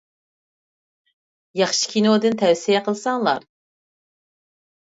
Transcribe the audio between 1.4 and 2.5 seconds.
ياخشى كىنودىن